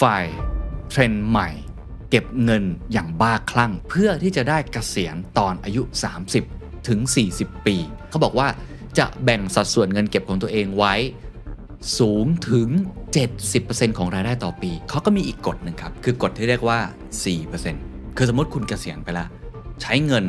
[0.00, 0.24] ฝ่าย
[0.90, 1.50] เทรนด์ใหม่
[2.10, 5.82] เก็บเงินอย่างบ้าคลั่ง เพื่อที่จะได้เกษียณตอนอายุ
[6.34, 7.00] 30 ถึง
[7.34, 7.76] 40 ปี
[8.10, 8.48] เขาบอกว่า
[8.98, 10.94] จะแบ่งสัดส่วนเงินเก็บของตัวเองไว้
[11.98, 12.68] สูงถึง
[13.32, 16.78] 70%ของรายได้ต่อปี เขาก็มีอีกกฎหนึ่งครับ คือกฎที่เรียกว่า
[17.48, 19.28] 4%คือสมมติคุณเกษียณไปแล้ว
[19.82, 20.24] ใช้เงิน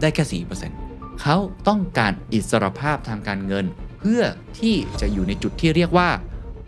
[0.00, 0.42] ได้แค่
[0.82, 1.36] 4%เขา
[1.68, 3.66] ต้องการอิสรภาพทางการเงิน
[3.98, 4.22] เพื่อ
[4.58, 6.08] ที่จะอยู่ในจุดที่เรียกว่า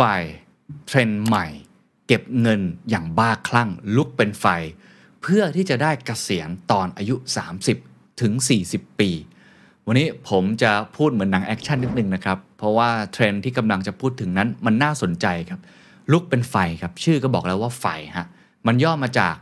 [0.00, 0.22] FIRE
[0.86, 1.46] เทรนด์ใหม่
[2.06, 4.46] เก็บเงินอย่างบ้าคลั่ง ลุกเป็นไฟ
[5.22, 7.16] เพื่อที่จะได้เกษียณตอนอายุ
[7.68, 8.32] 30 ถึง
[8.66, 9.10] 40 ปี
[9.86, 15.60] วันนี้ผมจะพูดเหมือนหนังแอคชั่นนิดนึงนะครับ เพราะว่าเทรนด์ที่กำลังจะพูดถึงนั้นมันน่าสนใจครับ
[16.12, 18.26] ลุกเป็นไฟครับ ชื่อก็บอกแล้วว่าไฟฮะ
[18.66, 19.34] มันย่อมาจาก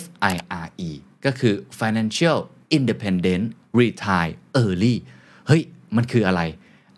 [0.00, 0.90] FIRE
[1.24, 2.38] ก็คือ Financial
[2.76, 3.44] Independent
[3.80, 4.94] Retire Early
[5.46, 5.62] เฮ้ย
[5.96, 6.42] มันคืออะไร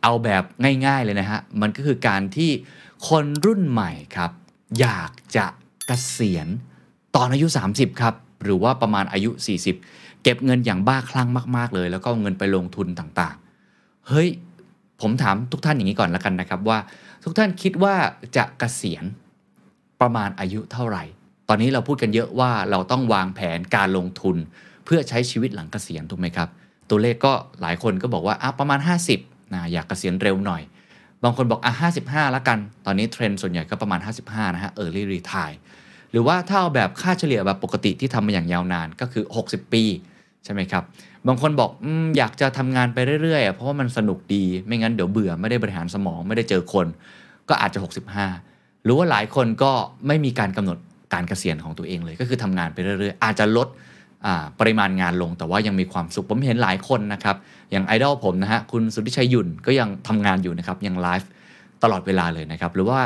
[0.02, 0.42] เอาแบบ
[0.86, 2.50] ง่ายๆเลยนะฮะ มันก็คือการที่
[3.08, 4.30] คนรุ่นใหม่ครับ
[4.80, 5.46] อยากจะ
[5.86, 6.48] เกษียณ
[7.16, 9.30] ตอนอายุ 30 ครับ หรือว่าประมาณอายุ
[9.76, 14.28] 40 เก็บเงินอย่างบ้าคลั่งมากๆเลย แล้วก็เงินไปลงทุนต่างๆ เฮ้ย
[15.00, 16.78] ผมถามทุกท่านอย่างนี้ก่อนล้วกันนะครับว่า
[17.24, 17.94] ทุกท่านคิดว่า
[18.36, 19.04] จะเกษียณ
[20.00, 21.04] ประมาณอายุเท่าไหร่
[21.48, 24.36] ตอนนี้เราพูดกันเยอะว่าเราต้องวางแผนการลงทุน
[24.84, 26.48] เพื่อใช้ชีวิตหลังเกษียณถูกไหมครับ
[26.90, 28.80] ตัวเลขก็หลายคนก็บอกว่าอะประมาณ
[29.16, 30.62] 50นะอยากเกษียณเร็วหน่อย
[31.24, 31.72] บางคนบอกอะ
[32.04, 35.56] 55 แล้วกัน ตอนนี้เทรนด์ส่วนใหญ่ก็ประมาณ 55 นะฮะ early retire
[36.10, 39.84] หรือว่าถ้าเอาแบบค่าเฉลี่ยแบบปกติที่ทำมาอย่างยาวนานก็คือ 60 ปี
[40.44, 40.84] ใช่ไหมครับ
[41.26, 41.86] บางคนบอกอ
[42.18, 46.86] อยากจะทำงานไปเรื่อยๆ เพราะว่ามันสนุกดี ไม่งั้นเดี๋ยวเบื่อไม่ได้บริหารสมองไม่ได้เจอคน
[47.48, 47.80] ก็อาจจะ
[48.32, 49.72] 65 หรือว่าหลายคนก็
[50.06, 50.78] ไม่มีการกำหนด
[51.14, 53.68] การเกษียณของตัวเองเลย ก็คือทำงานไปเรื่อยๆ อาจจะลด
[54.60, 57.36] ปริมาณงานลง แต่ว่ายังมีความสุข ผมเห็นหลายคนนะครับ
[57.70, 61.28] อย่างไอดอลผมนะฮะคุณสุทธิชัยหยุ่นก็ยังทำงานอยู่นะครับ ยังไลฟ์
[61.82, 63.00] ตลอดเวลาเลยนะครับ หรือว่า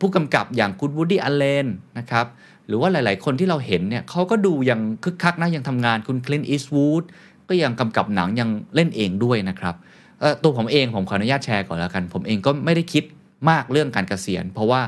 [0.00, 1.66] ผู้กำกับอย่างคุณวูดดี้อัลเลน
[1.98, 2.26] นะครับ
[2.66, 7.04] หรือว่าหลาย ๆ คนที่เราเห็นเนี่ยเขาก็ดูยังคึกคักนะยังทำงานคุณคลินอีสวูด
[7.48, 9.74] ก็ยังกำกับหนังยังเล่นเองด้วยนะครับ
[10.42, 13.04] ตัวผมเองผมขออนุญาตแชร์ก่อนแล้วกัน ผมเองก็ไม่ได้คิด
[13.50, 14.80] มากเรื่องการเกษียณ เพราะว่า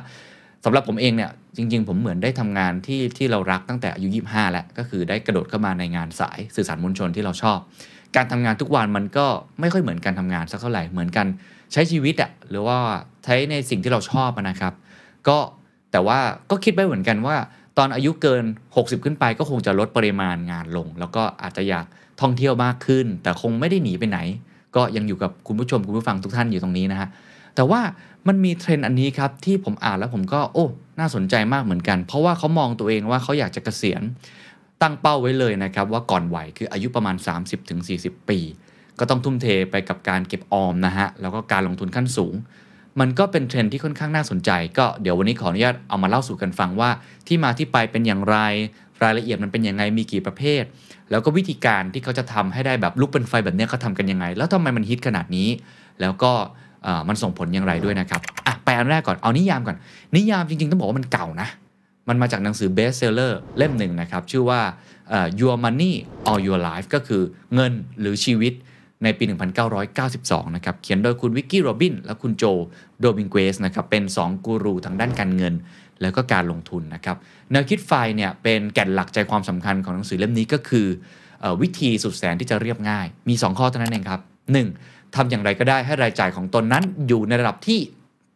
[0.69, 7.59] สำหรับผมเองเนี่ยจริง ๆ ผมเหมือนได้ทำงานที่ที่เรารักตั้งแต่อายุ25แล้วก็คือได้กระโดดเข้ามาในงานสายสื่อสารมวลชนที่เราชอบ
[8.16, 9.27] การทำงานทุกวันมันก็
[9.60, 11.27] ไม่ค่อยเหมือนการทำงานสักเท่าไหร่เหมือนกัน
[11.72, 12.78] ใช้ชีวิตอะหรือว่า
[13.25, 14.75] ใช้ในสิ่งที่เราชอบนะครับ
[15.28, 15.38] ก็
[15.93, 16.19] แต่ว่า
[16.50, 17.37] ก็คิดไปเหมือนกันว่า
[17.78, 18.44] ตอนอายุเกิน
[18.75, 21.87] 60 ขึ้นไปก็คงจะลดปริมาณงานลง แล้วก็อาจจะอยาก
[22.21, 24.19] ท่องเที่ยวมากขึ้น แต่คงไม่ได้หนีไปไหน
[24.77, 27.09] ก็ยังอยู่กับคุณผู้ชมคุณผู้ฟังทุกท่านอยู่ตรงนี้นะฮะ
[27.56, 27.81] แต่ว่า
[28.28, 30.67] มันมีเทรนด์อันนี้ครับที่ผมอ่านแล้วผมก็โอ้
[30.99, 34.03] น่าสนใจมากเหมือนกัน เพราะว่าเขามองตัวเองว่าเขาอยากจะเกษียณ
[34.83, 37.16] ตั้งเป้าไว้เลยนะครับว่าก่อนวัยคืออายุประมาณ
[37.72, 38.39] 30-40 ปี
[38.99, 42.34] ก็ต้องทุ่มเทไปกับการเก็บออมนะฮะแล้วก็การลงทุนขั้นสูง
[43.00, 46.91] มันก็เป็นเทรนด์ที่ค่อนข้างน่าสนใจ ก็เดี๋ยววันนี้ขออนุญาตเอามาเล่าสู่กันฟังว่า
[47.27, 48.37] ที่มาที่ไปเป็นอย่างไร
[49.03, 50.62] รายละเอียดมันเป็นยังไงมีกี่ประเภท
[51.11, 55.49] แล้วก็วิธีการที่เขาจะทำให้ได้แบบลุกเป็นไฟแบบเนี้ยเขาทำกันยังไง แล้วทำไมมันฮิตขนาดนี้
[56.00, 56.33] แล้วก็
[57.09, 59.77] มันส่งผลอย่างไรด้วยนะครับอะไปอันแรกก่อนเอานิยามก่อน
[60.17, 61.49] นิยามจริงๆ ต้องบอกว่ามันเก่านะ
[62.09, 64.61] มันมาจากหนังสือ best seller เล่มหนึ่งนะครับ ชื่อว่า
[65.41, 65.95] Your Money
[66.31, 67.23] or Your Life ก็คือ
[67.55, 68.53] เงินหรือชีวิต
[69.05, 69.25] ในปี
[69.91, 72.45] 1992 นะครับ เขียนโดยคุณวิกกี้โรบิน และคุณโจ
[73.01, 75.55] โดมิงเกสนะครับ เป็น 2 กูรูทางด้านการเงิน
[76.03, 77.17] แล้วก็การลงทุนนะครับ
[77.51, 80.87] แนวคิดไฟเนี่ยเป็นแก่นหลักใจความสำคัญของหนังสือเล่มนี้ก็คือ
[81.41, 84.21] เออวิธีสุดแสนที่จะเรียบง่าย มี 2 ข้อเท่านั้นเองครับ
[84.65, 84.96] 1.
[85.15, 87.81] ทำอย่างไรก็ได้ให้รายจ่ายของตนนั้นอยู่ในระดับที่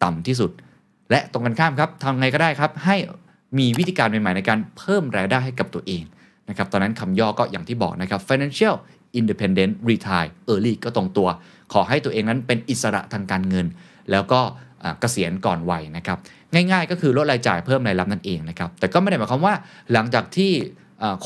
[0.04, 0.50] ต่ำที่สุด
[1.10, 2.96] และตรงกันข้ามครับทำไงก็ได้ครับให้
[3.58, 6.02] มีวิธีการใหม่ๆในการเพิ่มรายได้ให้กับตัวเอง
[6.48, 8.74] นะครับตอนนั้นคำย่อก็อย่างที่บอกนะครับ financial
[9.18, 11.28] independent retire early ก็ตรงตัว
[11.72, 13.66] ขอให้ตัวเองนั้นเป็นอิสระทางการเงิน
[14.10, 14.40] แล้วก็
[15.00, 16.18] เกษียณก่อนวัยนะครับ
[16.54, 19.54] ง่ายๆ ก็คือลดรายจ่ายเพิ่มรายรับนั่นเองนะครับ แต่ก็ไม่ได้หมายความว่า
[19.92, 20.52] หลังจากที่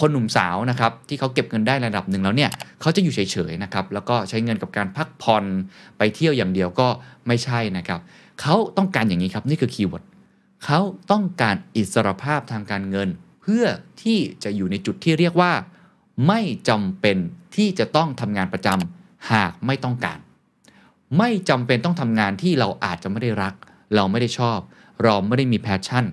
[0.00, 2.50] คนหนุ่มสาวนะครับที่เขาเก็บเงินได้ระดับหนึ่งแล้วเนี่ย
[2.80, 5.44] เขาจะอยู่เฉยๆนะครับแล้วก็ใช้เงินกับการพักผ่อน
[5.98, 6.88] ไปเที่ยวอย่างเดียวก็
[7.26, 8.00] ไม่ใช่นะครับ
[8.40, 10.04] เขาต้องการอย่างนี้ครับนี่คือ keyword
[10.64, 10.80] เขา
[11.10, 13.08] ต้องการอิสรภาพทางการเงิน
[13.42, 13.64] เพื่อ
[14.02, 15.52] ที่จะอยู่ในจุดที่เรียกว่า
[16.28, 17.16] ไม่จำเป็น
[17.56, 20.18] ที่จะต้องทำงานประจำหากไม่ต้องการ
[21.18, 23.54] ไม่จำเป็นต้องทำงานที่เราอาจจะไม่ได้รัก
[23.94, 24.58] เราไม่ได้ชอบ
[25.04, 26.04] เราไม่ได้มี passion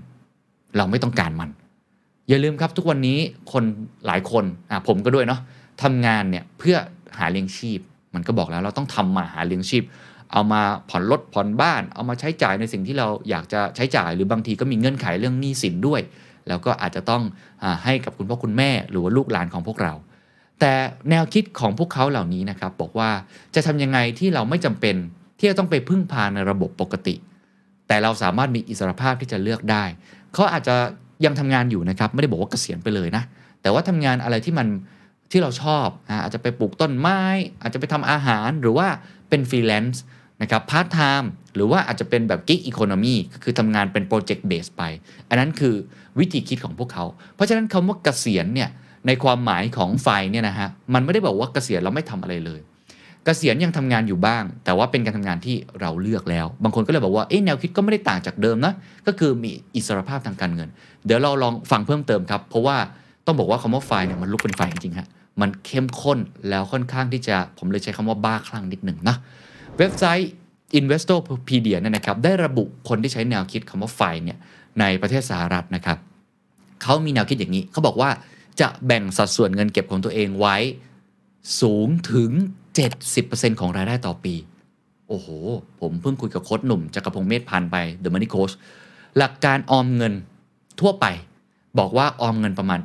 [0.77, 1.49] เราไม่ต้องการมัน
[2.29, 3.19] อย่าลืมครับทุกวันนี้
[3.51, 3.63] คน
[4.07, 5.39] หลายคนอะผมก็ด้วยเนาะ
[5.83, 6.75] ทำงานเนี่ยเพื่อ
[7.19, 7.79] หาเลี้ยงชีพ
[8.13, 9.83] มันก็บอกแล้วเราต้องทำมาหาเลี้ยงชีพ
[10.31, 16.01] เอามาผ่อนรถผ่อนบ้าน เอามาใช้จ่ายในสิ่งที่เราอยากจะใช้จ่าย หรือบางทีก็มีเงื่อนไขเรื่องหนี้สินด้วย
[16.47, 17.23] แล้วก็อาจจะต้อง
[17.63, 19.93] อให้กับคุณพ่อคุณแม่ หรือว่าลูกหลานของพวกเรา
[20.59, 20.73] แต่
[21.09, 23.09] แนวคิดของพวกเขาเหล่านี้นะครับบอกว่า
[23.55, 24.95] จะทำยังไงที่เราไม่จำเป็น
[25.39, 27.15] ที่จะต้องไปพึ่งพาในระบบปกติ
[27.87, 29.83] แต่เราสามารถมีอิสรภาพที่จะเลือกได้
[30.33, 30.75] เขาอาจจะ
[31.25, 33.23] ยังทำงานอยู่นะครับ ไม่ได้บอกว่าเกษียณไปเลยนะ
[33.61, 34.67] แต่ว่าทำงานอะไรที่มัน
[35.31, 35.87] ที่เราชอบ
[36.23, 37.21] อาจจะไปปลูกต้นไม้
[37.61, 38.87] อาจจะไปทำอาหารหรือว่า
[39.29, 40.03] เป็นฟรีแลนซ์
[40.41, 44.83] นะครับพาร์ทไทม์หรือว่าอาจจะเป็นแบบ gig economy คือทำงานเป็น project base ไป
[45.29, 45.75] อันนั้นคือ
[46.19, 48.69] วิธีคิดของพวกเขา เพราะฉะนั้นคำว่าเกษียณเนี่ย
[49.07, 52.59] ในความหมายของ FIRE เนี่ยนะฮะมันไม่ได้บอกว่าเกษียณเราไม่ทำอะไรเลย
[53.27, 58.73] เกษียณยังทำงานอยู่บ้าง แต่ว่าเป็นการทำงานที่เราเลือกแล้ว บางคนก็เลยบอกว่าเอ๊ะแนวคิดก็ไม่ได้ต่างจากเดิมนะ
[59.07, 60.69] ก็คือมีอิสรภาพทางการเงิน
[61.05, 62.77] เดี๋ยวเราลองฟังเพิ่มเติมครับ เพราะว่า
[63.25, 65.07] ต้องบอกว่าคำว่าไฟเนี่ยมันลุกเป็นไฟจริงๆฮะ
[65.41, 66.19] มันเข้มข้น
[66.49, 69.15] แล้วค่อนข้างที่จะผมเลยใช้คำว่าบ้าคลั่งนิดหนึ่งนะ
[69.77, 70.29] เว็บไซต์
[70.79, 74.37] Investopedia เนี่ยนะครับได้ระบุคนที่ใช้แนวคิดคำว่าไฟเนี่ย
[74.79, 75.97] ในประเทศสหรัฐนะครับ
[76.81, 78.09] เขามีแนวคิดอย่างนี้เขาบอกว่า
[78.61, 80.57] จะแบ่งสัดส่วนเงินเก็บของตัวเองไว้
[81.61, 82.31] สูงถึง
[82.95, 84.35] 70%ของรายได้ต่อปี
[85.07, 85.27] โอ้โห
[85.81, 88.53] ผมเพิ่งคุยกับโค้ชหนุ่มจักรพงศ์เมธพันธ์ไป The Money Coach
[89.17, 90.13] หลักการออมเงิน
[90.81, 91.05] ทั่วไป
[91.79, 92.79] บอกว่าออมเงินประมาณ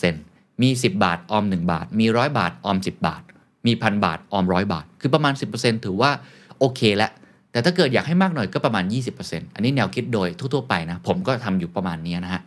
[0.00, 3.22] 10%มี 10 บาทออม 1 บาท มี 100 บาทออม 10 บาท
[3.66, 6.10] มีพันบาทออมร้อยบาท คือประมาณ 10%ถือว่า
[6.58, 7.10] โอเคแล้ว
[7.50, 8.84] แต่ถ้าเกิดอยากให้มากหน่อยก็ประมาณ
[9.20, 12.42] 20%อันนี้แนวคิดโดยทั่วๆไปนะ ผมก็ทำอยู่ประมาณนี้นะฮะ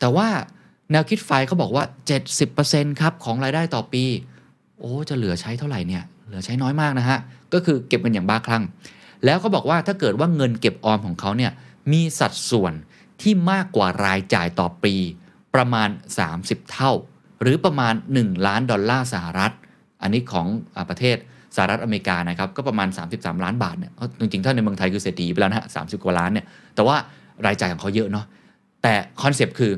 [0.00, 0.28] แต่ว่า
[0.92, 1.84] แนวคิดไฟเขาบอกว่า
[2.42, 4.04] 70%ครับของรายได้ต่อปี
[4.78, 7.18] โอ้ จะเหลือใช้เท่าไหร่เนี่ย เหลือใช้น้อยมากนะฮะ
[7.52, 8.64] ก็คือเก็บเงินอย่างบ้าคลั่ง
[9.24, 11.52] แล้วเขาบอกว่าถ้าเกิดว่าเงินเก็บออมของเขาเนี่ย
[11.92, 12.72] มีสัดส่วน
[13.22, 14.94] ที่มากกว่ารายจ่ายต่อปี
[15.54, 15.88] ประมาณ
[16.30, 16.92] 30 เท่า
[17.42, 19.52] หรือประมาณ 1 ล้านดอลลาร์สหรัฐ
[20.02, 20.46] อันนี้ของ
[20.76, 21.16] อประเทศ
[21.56, 26.96] สหรัฐอเมริกานะครับก็ประมาณ 33 ล้านบาทเนี่ยจริงๆถ้าในเมืองไทยคือเศรษฐีไปแล้วนะฮะสามสิบกว่าล้านเนี่ยแต่ว่า
[27.46, 28.26] รายจ่ายของเขาเยอะเนาะ
[28.82, 29.72] แต่คอนเซปต์คือ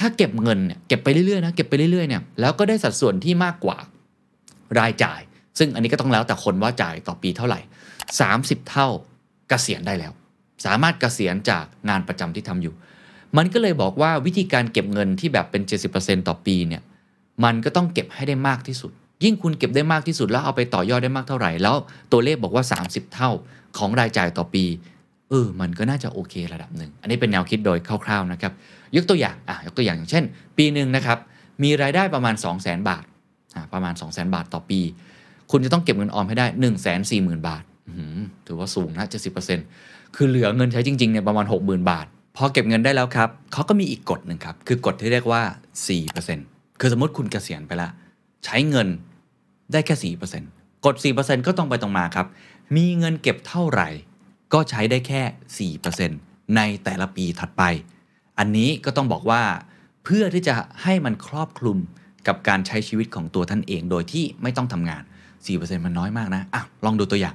[0.00, 3.76] ถ้าเก็บเงินเนี่ยเก็บไปเรื่อยๆนะเก็บไปเรื่อยๆเนี่ยแล้วก็ได้สัดส่วนที่มากกว่า
[4.80, 5.20] รายจ่าย
[5.58, 7.60] ซึ่งอันนี้ก็ต้องแล้วแต่คนว่าจ่ายต่อปีเท่าไหร่
[8.14, 8.90] 30 เท่าก
[9.48, 10.12] เกษียณได้แล้ว
[10.64, 12.74] สามารถเกษียณจากงานประจำที่ทำอยู่
[13.36, 15.62] มันก็เลยบอกว่าวิธีการเก็บเงินที่แบบเป็น
[15.94, 16.82] 70%ต่อปีเนี่ย
[17.44, 18.92] มันก็ต้องเก็บให้ได้มากที่สุด
[19.24, 21.76] ยิ่งคุณเก็บได้มากที่สุดแล้วเอาไปต่อยอดได้มากเท่าไหร่ แล้ว
[22.12, 23.30] ตัวเลขบอกว่า 30 เท่า
[23.78, 24.64] ของรายจ่ายต่อปี
[25.30, 28.52] เออมันก็น่าจะโอเคระดับหนึ่ง อันนี้เป็นแนวคิดโดยคร่าวๆนะครับ
[28.96, 30.24] ยกตัวอย่าง อะ ยกตัวอย่างอย่างเช่น
[30.56, 31.18] ปีหนึ่งนะครับ
[31.62, 33.04] มีรายได้ประมาณ 2 0 0 0 0 0 บาท
[33.54, 34.80] อ่า ประมาณ 2 0 0 0 0 0 บาทต่อปี
[35.56, 37.62] คุณจะต้องเก็บเงินออมให้ได้1 4 0 0 0 0บาท
[38.46, 39.06] ถือว่าสูงนะ
[39.60, 42.06] 70%คือเหลือเงินใช้จริงๆเนี่ยประมาณ60,000บาท
[42.36, 45.42] พอเก็บเงินได้แล้วครับเขาก็มีอีกกฎหนึ่งครับ คือกฎที่เรียกว่า
[46.10, 47.88] 4%คือสมมติคุณเกษียณไปละ
[48.44, 48.88] ใช้เงิน
[49.72, 50.14] ได้แค่
[50.46, 52.26] 4%กฎ4%ก็ต้องไปตรงมาครับ
[52.76, 53.88] มีเงินเก็บเท่าไหร่
[54.52, 55.72] ก็ใช้ได้แค่
[56.12, 57.62] 4%ในแต่ละปีถัดไป
[58.38, 59.42] อันนี้ก็ต้องบอกว่า
[60.04, 61.78] เพื่อที่จะให้มันครอบคลุม
[62.26, 65.04] กับการใช้ชีวิตของตัวท่านเองโดยที่ไม่ต้องทำงาน
[65.46, 67.34] 4%มันน้อยมากนะอะลองดูตัวอย่าง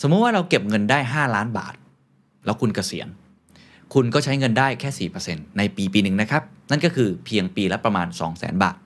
[0.00, 1.74] สมมติว่าเราเก็บเงินได้ 5 ล้านบาท
[2.44, 3.08] แล้วคุณเกษียณ
[3.94, 8.76] คุณก็ใช้เงินได้แค่ 4%ในปีปีหนึ่งนะครับ นั่นก็คือเพียงปีละประมาณ 2 0 0 0 0 0 บาท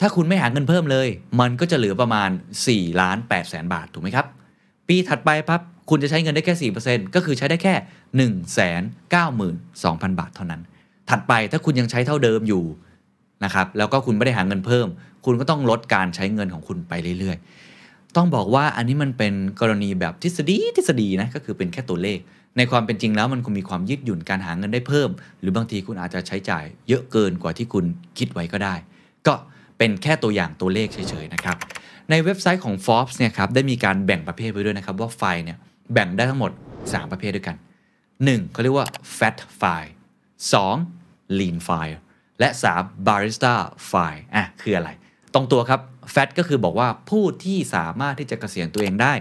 [0.00, 1.08] ถ้าคุณไม่หาเงินเพิ่มเลย
[1.40, 2.30] มันก็จะเหลือประมาณ
[2.64, 4.26] 4ล้าน8แสนบาทถูกไหมครับ
[4.88, 7.74] ปีถัดไปปั๊บคุณจะใช้เงินได้แค่ 4%ก็คือใช้ได้แค่
[8.32, 10.62] 1 9 2 0 0 0 บาทเท่านั้น
[11.10, 12.64] ถัดไปถ้าคุณยังใช้เท่าเดิมอยู่
[13.44, 14.86] นะครับแล้วก็คุณไม่ได้หาเงินเพิ่ม
[15.24, 22.18] คุณก็ต้องลดการใช้เงินของคุณไปเรื่อยๆ ต้องบอกว่าอันนี้มันเป็นกรณีแบบทฤษฎีทฤษฎีนะก็คือเป็นแค่ตัวเลข
[22.56, 25.10] ในความเป็นจริงแล้วมันคงมีความยืดหยุ่นการหาเงินได้เพิ่ม
[25.40, 27.84] หรือบางทีคุณอาจจะใช้จ่ายเยอะเกินกว่าที่คุณ
[28.18, 28.74] คิดไว้ก็ได้
[29.26, 29.34] ก็
[29.78, 31.56] เป็นแค่ตัวอย่างตัวเลขเฉยๆนะครับ
[32.10, 35.58] ในเว็บไซต์ของ Forbes เนี่ยครับได้มีการแบ่งประเภทไว้ด้วยนะครับว่าไฟเนี่ย
[35.92, 36.50] แบ่งได้ทั้งหมด
[36.82, 37.56] 3 ประเภทด้วยกัน
[38.04, 38.52] 1.
[38.52, 38.86] เขาเรียกว่า
[39.18, 39.92] fat file
[40.64, 41.38] 2.
[41.38, 41.98] lean file
[42.40, 42.48] และ
[42.78, 43.06] 3.
[43.06, 43.54] barista
[43.90, 44.90] file อะคืออะไร
[45.34, 45.80] ตรงตัวครับ
[46.14, 49.12] fat ก็คือบอกว่าผู้ที่สามารถที่จะเกษียณตัวเองได้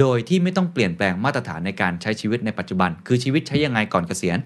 [0.00, 4.38] โดยที่ไม่ต้องเปลี่ยนแปลงมาตรฐานในการใช้ชีวิตในปัจจุบัน คือชีวิตใช้ยังไงก่อนเกษียณ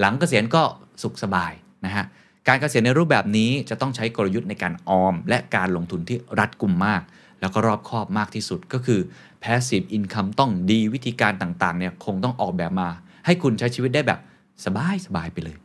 [0.00, 0.62] หลังเกษียณก็
[1.02, 1.52] สุขสบาย
[1.84, 2.04] นะฮะ
[2.48, 7.02] การเกษียณในรูปแบบนี้จะต้องใช้กลยุทธ์ในการออม และการลงทุนที่รัดกุมมาก
[7.40, 9.00] แล้วก็รอบคอบมากที่สุดก็คือ
[9.42, 12.88] passive income ต้องดีวิธีการต่างๆเนี่ยคงต้องออกแบบมา
[13.26, 14.20] ให้คุณใช้ชีวิตได้แบบ
[14.64, 15.56] สบายสบายไปเลย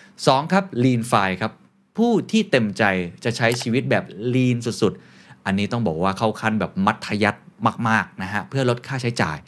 [0.00, 0.52] 2.
[0.52, 1.52] ครับ lean file ครับ
[2.00, 2.84] ผู้ที่เต็มใจ
[3.24, 4.04] จะใช้ชีวิตแบบ
[4.34, 7.40] lean สุดๆ อันนี้ต้องบอกว่าเข้าขั้นแบบมัธยัติ
[7.88, 9.38] มากๆนะฮะเพื่อลดค่าใช้จ่าย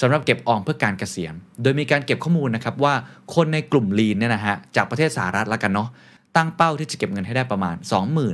[0.00, 2.94] สำหรับเก็บออมเพื่อการเกษียณ โดยมีการเก็บข้อมูลนะครับว่า
[3.34, 5.88] คนในกลุ่มลีนเนี่ยนะฮะจากประเทศสหรัฐแล้วกันเนาะ
[6.36, 7.76] ตั้งเป้าที่จะเก็บเงินให้ได้ประมาณ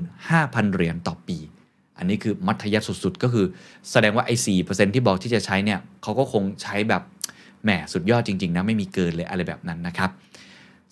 [0.08, 1.38] 25,000 เหรียญต่อปี
[1.98, 3.46] อันนี้คือมัธยัสถ์สุดๆ ก็คือ
[3.90, 4.58] แสดงว่าไอ้สี่
[4.94, 7.02] ที่บอกที่จะใช้เนี่ยเขาก็คงใช้แบบ
[7.64, 10.10] แหมสุดยอดจริงๆนะไม่มีเกินเลยอะไรแบบนั้นนะครับ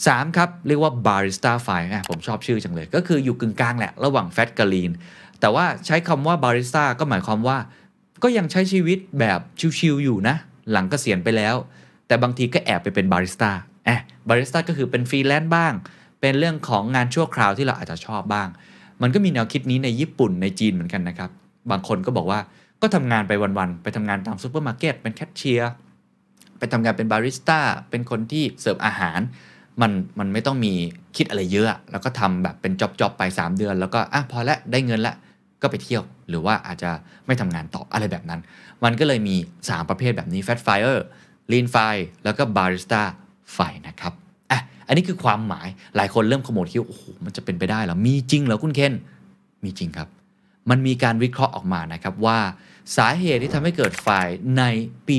[0.06, 1.68] 3ครับ เรียกว่าบาริสต้าไฟ
[2.10, 4.92] ผมชอบชื่อจังเลย ก็คืออยู่กึ่งกลางแหละ ระหว่างแฟตกับลีน
[5.40, 7.58] แต่ว่าใช้คำว่าบาริสต้าก็หมายความว่า
[8.22, 9.40] ก็ยังใช้ชีวิตแบบ
[9.78, 10.36] ชิวๆอยู่นะ
[10.70, 11.54] หลังเกษียณไปแล้ว
[12.06, 13.50] แต่บางทีก็แอบไปเป็นบาริสต้า
[13.84, 15.72] แอบบาริสต้าก็คือเป็นฟรีแลนซ์บ้าง
[16.20, 18.48] เป็นเรื่องของงานชั่วคราวที่เราอาจจะชอบบ้าง
[19.02, 21.30] มันก็มีแนวคิดนี้ในญี่ปุ่นในจีนเหมือนกันนะครับ
[21.70, 22.40] บางคนก็บอกว่า
[22.82, 25.72] ก็ทำงานไปวันๆ ไปทำงานตามซูเปอร์มาร์เก็ตเป็นแคชเชียร์
[26.58, 29.20] ไปทำงานเป็นบาริสต้า เป็นคนที่เสิร์ฟอาหาร
[29.80, 30.72] มันมันไม่ต้องมี
[31.16, 35.14] คิดอะไรเยอะ แล้วก็ทำแบบเป็น job ๆไป 3 เดือน แล้วก็อะพอละได้เงินละ
[35.62, 36.90] ก็ไปเที่ยว หรือว่าอาจจะ
[37.26, 38.40] ไม่ทำงานต่ออะไรแบบนั้น
[38.84, 41.00] มันก็เลยมี 3 ประเภทแบบนี้ Fat Fire
[41.50, 43.02] Lean Fire แล้วก็ Barista
[43.56, 44.12] Fire นะครับ
[44.50, 48.94] อะอันนี้คือความหมายหลายคนเริ่มขโมยคิดโอ้โหมันจะเป็นไปได้หรอมีจริงเหรอคุณเคน
[49.64, 50.08] มีจริงครับ
[50.70, 52.38] มันมีการวิเคราะห์ออกมานะครับว่า
[52.96, 54.08] สาเหตุที่ทำให้เกิดไฟ
[54.58, 54.62] ใน
[55.08, 55.16] ปี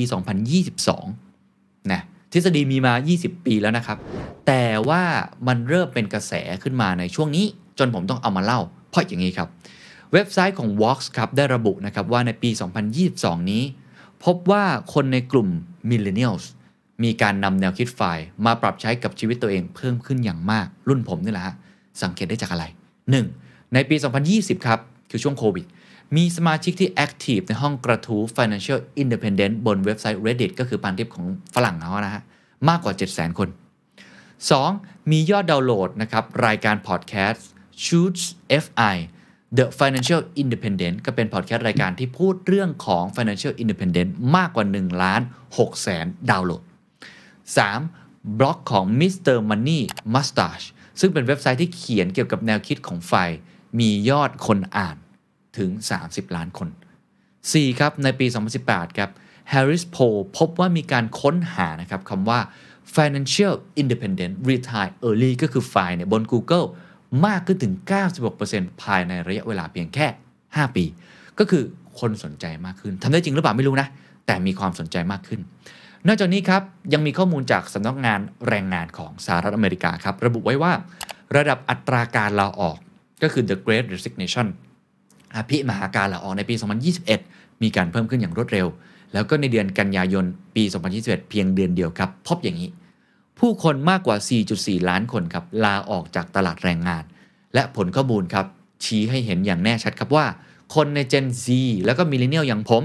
[1.16, 3.98] 2022นะ ทฤษฎีมีมา 20 ปีแล้วนะครับ
[4.48, 5.04] แต่ว่า
[5.48, 6.34] มันเริ่มเป็นกระแส
[6.64, 7.46] ขึ้นมาในช่วงนี้
[7.80, 8.60] จนผมต้องเอามาเล่า
[8.90, 9.48] เพราะอย่างนี้ครับ
[10.14, 12.50] เว็บไซต์ของ Vox ครับได้ระบุนะครับว่าในปี
[13.00, 13.64] 2022 นี้
[14.24, 15.48] พบว่าคนในกลุ่ม
[15.90, 16.46] Millennials
[17.04, 21.56] มีการนำแนวคิดไฟล์มาปรับใช้กับชีวิตตัวเองเพิ่มขึ้นอย่างมากรุ่นผมนี่แหละฮะ
[22.02, 22.66] สังเกตได้จากอะไร
[23.20, 23.74] 1.
[23.74, 23.96] ในปี
[24.32, 25.66] 2020 ครับ คือช่วงโควิด
[26.18, 31.26] มีสมาชิกที่ Active ในห้องกระทู้ Financial Independent บนเว็บไซต์ Reddit ก็คือพันทิปของ
[31.56, 32.24] ฝรั่งเขานะฮะ
[32.70, 33.50] มากกว่า 700,000 คน
[34.30, 35.12] 2.
[35.12, 37.46] มียอดดาวน์โหลดนะครับ รายการพอดแคสต์
[37.86, 38.24] Shoots
[38.64, 38.96] FI
[39.58, 46.64] The Financial Independent ก็เป็นพอดแคสต์รายการที่พูดเรื่องของ Financial Independent มากกว่า1ล้าน6แสนดาวน์โหลด
[47.70, 48.40] 3.
[48.40, 49.38] บล็อกของ Mr.
[49.50, 49.82] Money
[50.14, 50.66] Mustache
[51.00, 53.14] ซึ่งเป็นเว็บไซต์ที่เขียนเกี่ยวกับแนวคิดของ FIRE
[53.80, 54.98] มียอดคนอ่าน
[55.58, 55.70] ถึง
[56.04, 56.70] 30 ล้านคน
[57.24, 57.80] 4.
[57.80, 58.26] ครับในปี
[58.62, 59.10] 2018 ครับ
[59.54, 62.40] Harris Poll พบว่ามีการค้นหานะครับคำว่า
[62.96, 66.68] financial independent retire early ก็คือไฟเนี่ยบน Google
[67.26, 67.74] มากขึ้นถึง
[68.28, 70.08] 96%ภายในระยะเวลาเพียงแค่
[70.42, 70.86] 5 ปี
[71.40, 71.64] ก็คือ
[72.00, 73.88] คนสนใจมากขึ้นทำได้จริงหรือเปล่าไม่รู้นะ
[74.26, 75.42] แต่มีความสนใจมากขึ้น
[76.08, 76.62] นอกจากนี้ครับ
[76.94, 80.74] ยังมีข้อมูลจากสำนักงานแรงงานของสหรัฐอเมริกาครับ ระบุไว้ว่า
[81.36, 82.78] ระดับอัตราการลาออก
[83.24, 84.48] ก็คือ the great resignation
[85.36, 86.56] อภิมหาการลาออกในปี
[87.10, 88.68] 2021 มีการเพิ่มขึ้นอย่างรวดเร็ว
[89.14, 90.64] แล้วก็ในเดือนกันยายนปี
[90.98, 92.70] 2021 เพียงเดือนเดียวครับ พบอย่างนี้
[93.40, 94.18] ผู้คนมากกว่า
[94.54, 97.04] 4.4 ล้านคนครับลาออกจากตลาดแรงงาน
[97.54, 98.46] และผลข้อมูลครับ
[98.84, 100.26] ชี้ให้เห็นอย่างแน่ชัดครับว่า
[100.76, 101.46] คนใน Gen Z
[101.86, 102.84] แล้วก็มิเลเนียลอย่างผม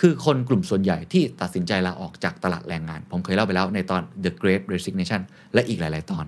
[0.00, 5.20] คือคนกลุ่มส่วนใหญ่ที่ตัดสินใจลาออกจากตลาดแรงงาน ผมเคยเล่าไปแล้วในตอน The Great Resignation
[5.54, 6.24] และอีกหลาย ๆ ตอน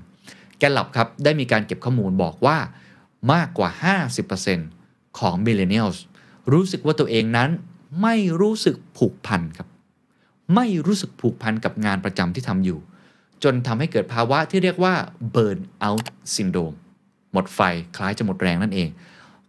[0.59, 2.57] แกลลับครับได้มีการเก็บข้อมูลบอกว่า
[3.33, 3.71] มากกว่า
[4.27, 4.74] 50%
[5.19, 5.99] ของ Millennials
[6.53, 7.51] รู้สึกว่าตัวเองนั้น
[8.03, 9.69] ไม่รู้สึกผูกพันครับ
[10.55, 12.79] ไม่รู้สึกผูกพันกับงานประจำที่ทำอยู่
[13.45, 14.95] จนทำให้เกิดภาวะที่เรียกว่า
[15.35, 16.77] burn out syndrome
[17.33, 17.61] หมดไฟ
[17.97, 18.89] คล้ายจะหมดแรงนั่นเอง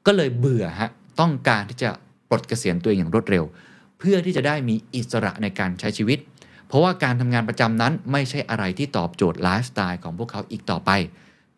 [0.05, 1.89] ก็เลยเบื่อฮะต้องการที่จะ
[2.29, 3.43] ปลดเกษียณตัวเองอย่างรวดเร็ว
[3.99, 6.19] เพื่อที่จะได้มีอิสระในการใช้ชีวิต
[6.67, 10.91] เพราะว่าการทำงานประจำนั้นไม่ใช่อะไรที่ตอบโจทย์ไลฟ์สไตล์ของพวกเขาอีกต่อไป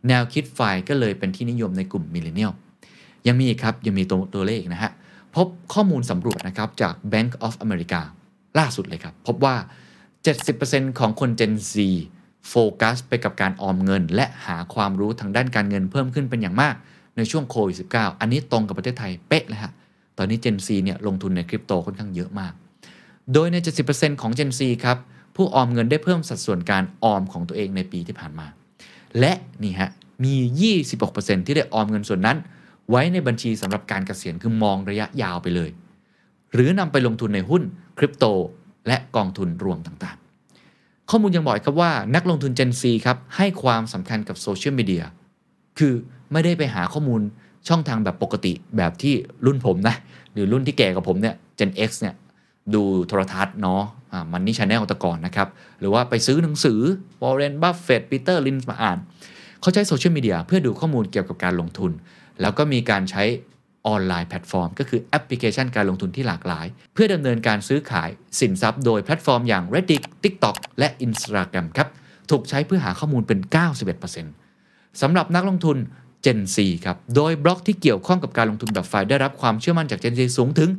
[0.08, 0.60] แนวคิด FIRE
[0.90, 2.52] ก็เลยเป็นที่นิยมในกลุ่ม millennial
[3.28, 4.92] ยังมีครับ ยังมีตัวตัวเลขนะฮะ
[5.36, 8.02] พบข้อมูลสำรวจนะครับจาก Bank of America
[8.60, 9.56] ล่าสุดเลยครับ พบว่า
[10.28, 11.74] 70%ของคน Gen Z
[12.50, 16.76] โฟกัสไปกับการออมเงิน และหาความรู้ทางด้านการเงินเพิ่มขึ้นเป็นอย่างมาก
[17.18, 19.72] ในช่วงโควิด -19 อันนี้ตรงกับประเทศไทยเป๊ะเลยฮะ
[20.18, 22.54] ตอนนี้ Gen Z เนี่ยลงทุนในคริปโตค่อนข้างเยอะมาก
[23.34, 23.58] โดยใน
[23.90, 24.98] 70%ของ Gen Z ครับ
[25.36, 28.48] ผู้ออมเงินได้เพิ่มสัดส่วนการออมของตัวเองในปีที่ผ่านมา
[29.20, 29.90] และนี่ฮะ
[30.24, 30.36] มี
[30.92, 32.38] 26%ที่ได้ออมเงินส่วนนั้น
[32.90, 35.70] ไว้ในบัญชีสำหรับการเกษียณคือมองระยะยาวไปเลย
[36.54, 37.64] หรือนำไปลงทุนในหุ้น
[37.98, 38.26] คริปโต
[38.88, 45.04] และกองทุนรวมต่างๆ ข้อมูลยังบอกครับว่านักลงทุน Gen Z ครับให้ความสำคัญกับโซเชียลมีเดีย
[45.80, 45.94] คือ
[46.32, 47.22] ไม่ได้ไปหาข้อมูล
[47.68, 49.14] ช่องทางแบบปกติแบบที่
[49.46, 49.96] รุ่นผมนะ
[50.34, 52.16] หรือรุ่นที่แก่กว่าผมเนี่ย Gen X เนี่ย
[52.74, 53.82] ดูโทรทัศน์เนาะ
[54.32, 55.48] Money Channel ตะก่อนนะครับ
[55.80, 56.80] หรือว่าไปซื้อหนังสือ
[57.22, 58.98] Warren Buffett Peter Lynch มาอ่าน
[59.62, 61.92] เขาใช้โซเชียลมีเดียเพื่อดูข้อมูลเกี่ยวกับการลงทุน
[62.42, 63.24] แล้วก็มีการใช้
[63.88, 71.88] ออนไลน์แพลตฟอร์ม ก็คือแอปพลิเคชันการลงทุนที่หลากหลาย เพื่อดำเนินการซื้อขายสินทรัพย์โดยแพลตฟอร์มอย่าง Reddit TikTok และ Instagram ครับ
[72.32, 73.40] ถูกใช้เพื่อหาข้อมูลเป็น
[74.20, 75.78] 91%สำหรับนักลงทุน
[76.26, 80.70] Gen Z ครับ โดยบล็อกที่เกี่ยวข้องกับการลงทุนแบบฝ่ายได้รับความเชื่อมั่นจาก Gen Z สูงถึง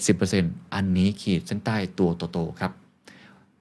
[0.00, 2.72] 70%อันนี้ขีดเส้นใต้ตัวโตๆครับ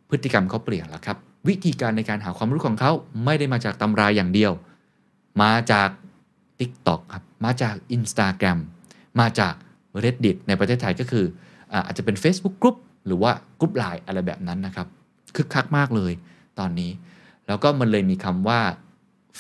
[0.09, 2.91] พฤติกรรมเขาเปลี่ยนแล้วครับ วิธีการในการหาความรู้ของเขา
[3.25, 4.51] ไม่ได้มาจากตำราอย่างเดียว
[5.41, 5.89] มาจาก
[6.59, 8.59] TikTok ครับมาจาก Instagram
[9.19, 9.53] มาจาก
[10.03, 11.25] Reddit ในประเทศไทยก็คือ
[11.85, 14.87] อาจจะเป็น Facebook กรุ๊ปหรือว่ากรุ๊ปไลน์อะไรแบบนั้นนะครับ
[15.35, 16.13] คึกคักมากเลย
[16.59, 16.91] ตอนนี้
[17.47, 18.59] แล้วก็มันเลยมีคำว่า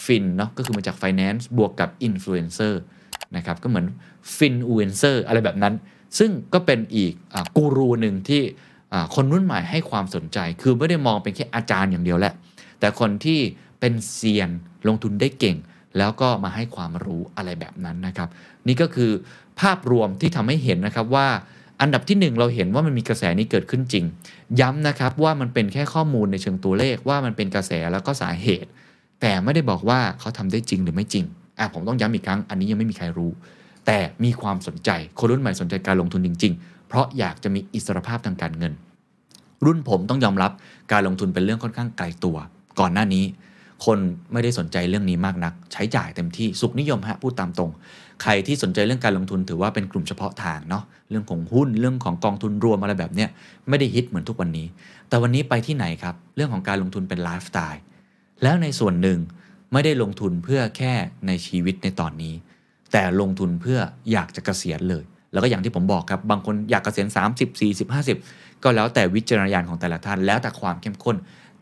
[0.03, 2.73] ฟินเนาะก็คือมาจาก Finance บวกกับ Influencer
[3.35, 3.85] นะครับก็เหมือน
[4.37, 5.73] Finfluencer อะไรแบบนั้น
[6.19, 8.41] ซึ่งก็เป็นอีกอกูรูหนึ่งที่
[9.15, 12.33] คนรุ่นใหม่ให้ความสนใจ คือไม่ได้มองเป็นแค่อาจารย์อย่างเดียวแหละ
[12.79, 13.39] แต่คนที่
[13.79, 14.49] เป็นเซียน
[14.87, 15.57] ลงทุนได้เก่ง
[15.97, 18.29] แล้วก็มาให้ความรู้อะไรแบบนั้นนะครับ
[18.67, 19.11] นี่ก็คือ
[19.61, 21.27] ภาพรวมที่ทำให้เห็นนะครับว่า
[21.81, 24.05] อันดับที่หนึ่งเราเห็นว่ามันมีกระแสนี้เกิดขึ้นจริง
[24.59, 28.69] ย้ำนะครับว่ามันเป็นแค่ข้อมูลในเชิงตัวเลขว่ามันเป็นกระแสแล้วก็สาเหตุ
[29.21, 31.25] แต่ไม่ได้บอกว่าเขาทำได้จริงหรือไม่จริง
[31.59, 33.31] อะผมต้องย้ำอีกครั้งอันนี้ยังไม่มีใครรู้
[33.85, 38.73] แต่มีความสนใจคนรุ่นใหม่สนใจการลงทุนจริง ๆ เพราะอยากจะมีอิสรภาพทางการเงิน
[39.65, 40.51] รุ่นผมต้องยอมรับ
[40.91, 42.37] การลงทุนเป็นเรื่องค่อนข้างไกลตัว
[42.79, 43.23] ก่อนหน้านี้
[43.85, 43.99] คน
[44.31, 47.71] ไม่ได้สนใจเรื่องนี้มากนัก ใช้จ่ายเต็มที่สุขนิยมฮะพูดตามตรง
[48.21, 53.29] ใครที่สนใจเรื่องการลงทุนถือว่าเป็นกลุ่มเฉพาะทางเนาะเรื่องของหุ้นเรื่องของกองทุนรวมอะไรแบบเนี้ย
[53.69, 54.67] ไม่ได้ฮิตเหมือนทุกวันนี้
[55.09, 57.81] แต่วันนี้ไปที่ไหนครับ เรื่องของการลงทุนเป็นไลฟ์สไตล์
[58.43, 59.19] แล้วในส่วนหนึ่ง
[59.73, 60.93] ไม่ได้ลงทุนเพื่อแค่
[61.27, 62.33] ในชีวิตในตอนนี้
[62.91, 63.79] แต่ลงทุนเพื่อ
[64.11, 67.93] อยากจะเกษียณเลย แล้วก็อย่างที่ผมบอกครับบางคนอยากเกษียณ30 40
[68.25, 71.15] 50 ก็แล้วแต่วิจารณญาณของแต่ละท่านแล้วแต่ความเข้มข้น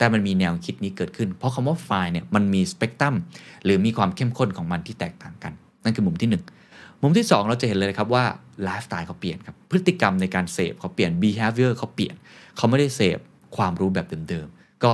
[0.03, 3.15] แต่มันมีแนวคิดนี้เกิดขึ้น เพราะคำว่า FIRE เนี่ยมันมีสเปกตรัม
[3.63, 6.29] หรือมีความเข้มข้นของมันที่แตกต่างกัน นั่นคือมุมที่
[6.65, 8.24] 1 มุมที่ 2 เราจะเห็นเลยครับว่า
[8.63, 12.15] ไลฟ์สไตล์เขาเปลี่ยนครับพฤติกรรมในการเสพเขาเปลี่ยน behavior เขาเปลี่ยน
[12.57, 13.19] เขาไม่ได้เสพ
[13.57, 14.91] ความรู้แบบเดิมๆก็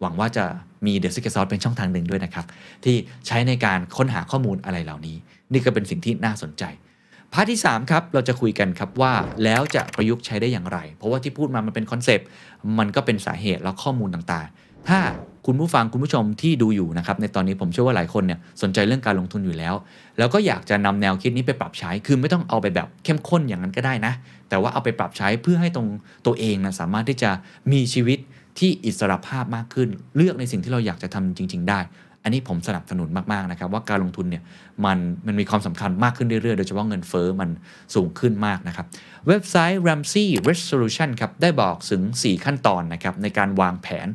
[0.00, 0.44] หวังว่าจะ
[0.86, 2.46] มี The Secret Sauce เป็นช่องทางหนึ่งด้วยนะครับ
[2.84, 2.96] ที่
[3.26, 5.16] ใช้ในการค้นหาข้อมูลอะไรเหล่านี้
[5.52, 6.64] นี่ก็เป็นสิ่งที่น่าสนใจ
[7.32, 9.12] part ที่ 3 ครับ เราจะคุยกันครับว่า
[9.44, 12.26] แล้วจะประยุกต์ใช้ได้อย่างไร เพราะว่าที่พูดมามันเป็นคอนเซปต์
[12.78, 14.98] มันก็เป็นสาเหตุแล้วข้อมูลต่างๆ ถ้า
[15.46, 19.74] คุณผู้ฟังคุณผู้ชมที่ดูอยู่นะครับในตอนนี้ผมเชื่อว่าหลายคนเนี่ยสนใจเรื่องการลงทุนอยู่แล้ว
[20.18, 24.12] แล้วก็อยากจะนำแนวคิดนี้ไปปรับใช้ คือไม่ต้องเอาไปแบบเข้มข้นอย่างนั้นก็ได้นะ
[24.48, 25.88] แต่ว่าเอาไปปรับใช้เพื่อให้ตรง
[26.26, 27.30] ตัวเองนะสามารถที่จะ
[27.72, 28.18] มีชีวิต
[28.58, 31.80] ที่อิสระภาพมากขึ้น เลือกในสิ่งที่เราอยากจะทำจริง ๆ ได้
[32.26, 34.42] อันนี้ผมสนับสนุนมากๆนะครับว่าการลงทุนเนี่ย
[34.84, 37.50] มันมันมีความสำคัญมากขึ้นเรื่อยๆ โดยเฉพาะเงินเฟอ้อมัน
[37.94, 38.86] สูงขึ้นมากนะครับ
[39.28, 44.08] เว็บไซต์ Ramsey Resolution ครับได้บอกถึง 4 ขั้นตอนนะครับในการวางแผน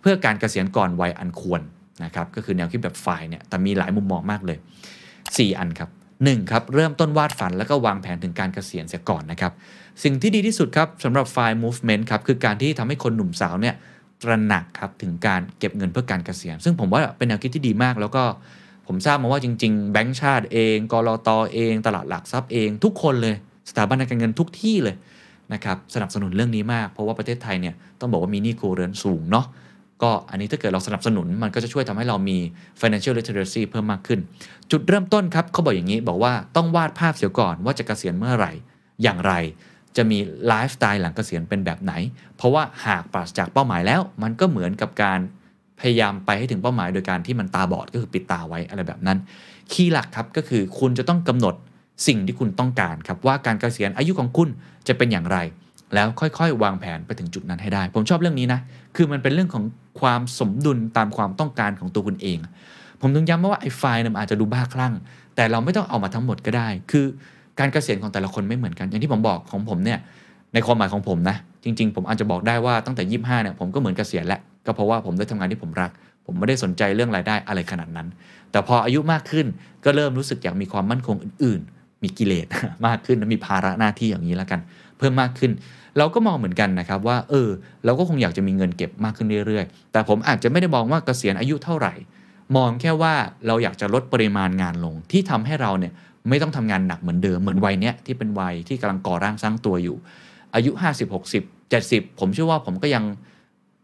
[0.00, 1.60] เพื่อการเกษียณก่อนวัยอันควร
[2.04, 4.58] นะครับก็คือแนวคิดแบบฝ่ายเนี่ยแต่มีหลายมุมมองมากเลย
[5.08, 9.52] 4 อันครับ1ครับเริ่มต้นวาดฝันแล้วก็วางแผนถึงการเกษียณเสียก่อนนะครับ
[10.04, 13.74] สิ่งที่ดีที่สุดครับสำหรับไฟล์ movement ครับคือการที่ทำให้คนหนุ่มสาวเนี่ย
[14.22, 18.24] ตระหนักครับถึงการเก็บเงินเพื่อการเกษียณ ซึ่งผมว่าเป็นแนวคิดที่ดีมาก แล้วก็
[18.86, 23.34] ผมทราบมาว่าจริง ๆ แบงก์ชาติเองกรอตเอง ตลาดหลักทรัพย์เอง ทุกคนเลย
[23.70, 24.96] สถาบันการเงินทุกที่เลย
[25.52, 29.46] นะครับสนับสนุนเรื่องนี้มาก เพราะว่าประเทศไทยเนี่ยต้องบอกว่ามีหนี้ครัวเรือนสูงเนาะ
[30.02, 32.38] ก็อันนี้ถ้าเกิดเราสนับสนุนมันก็จะช่วยทำให้เรามี
[32.80, 34.20] financial literacy เพิ่มมากขึ้น
[34.70, 38.52] จุดเริ่มต้นครับเขาบอกอย่างนี้บอกว่าต้องวาดภาพเสียก่อนว่าจะเกษียณเมื่อไหร่
[39.02, 39.32] อย่างไร
[39.98, 41.92] จะมีไลฟ์สไตล์หลังเกษียณเป็นแบบไหน
[42.36, 45.20] เพราะว่าหากปราศจากเป้าหมายแล้ว มันก็เหมือนกับการ
[45.80, 49.18] พยายามไปให้ถึงเป้าหมายโดยการที่มันตาบอดก็คือปิดตาไว้อะไรแบบนั้น
[49.72, 51.54] คีย์หลักครับก็คือคุณจะต้องกำหนด
[52.06, 54.48] สิ่งที่คุณต้องการครับว่าการเกษียณอายุของคุณ
[54.88, 55.38] จะเป็นอย่างไร
[55.94, 58.60] แล้วค่อยๆ วางแผนไปถึงจุดนั้นให้ได้ ผมชอบเรื่องนี้นะ
[58.96, 59.64] คือมันเป็นเรื่องของ
[60.00, 62.38] ความสมดุลตามความต้องการของตัวคุณเอง
[63.00, 64.94] ผมถึงย้ำว่าไอ้ไฟล์นี่ยมันอาจจะดูบ้าคลั่ง
[65.36, 67.06] แต่เราไม่ต้องเอามาทั้งหมดก็ได้ คือ
[67.58, 69.98] การเกษียณของแต่ละคนไม่เหมือนกัน อย่างที่ผมบอกของผมเนี่ย
[70.54, 75.90] ในความหมายของผมนะ จริง ๆ ผมอาจจะบอกได้ว่าตั้งแต่25เนี่ยผมก็เหมือนเกษียณแล้วก็เพราะว่าผมได้ทำงานที่ผมรัก
[76.26, 78.08] ผมไม่ได้สนใจเรื่องรายได้อะไรขนาดนั้น
[78.50, 79.46] แต่พออายุมากขึ้น
[79.84, 82.46] ก็เริ่มรู้สึกอยากมีความมั่นคงอื่น ๆ มีกิเลส
[82.86, 84.60] มากขึ้นและมีภาระหน้าที่อย่างนี้แล้วกัน
[84.98, 85.52] เพิ่มมากขึ้น
[85.98, 87.48] เราก็มองเหมือนกันนะครับว่า เออ
[87.84, 91.94] เราก็คงอยากจะมีเงินเก็บมากขึ้นเรื่อยๆ แต่ผมอาจจะไม่ได้มองว่าเกษียณอายุเท่าไหร่
[92.56, 93.14] มองแค่ว่า
[93.46, 95.92] เราอยากจะลดปริมาณงานลงที่ทำให้เราเนี่ย
[96.28, 99.96] ไม่ต้องทำงานหนักเหมือนเดิมเหมือนวัยเนี้ยที่เป็นวัยที่กำลังก่อร่างสร้างตัวอยู่
[100.54, 103.04] อายุ 50 60 70 ผมเชื่อว่าผมก็ยัง